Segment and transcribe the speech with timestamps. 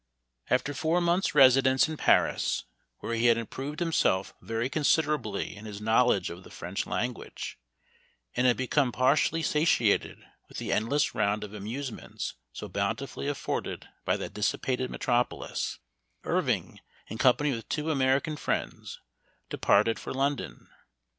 [0.49, 4.81] A FTER four months' residence in Paris, *^* where he had improved himself very con
[4.81, 7.59] siderably in his knowledge of the French lan guage,
[8.35, 10.17] and had become partially satiated
[10.49, 15.77] with the endless round of amusements so bountifully afforded by that dissipated metropolis,
[16.23, 18.99] Irving, in company with two American friends,
[19.51, 20.67] de parted, for London.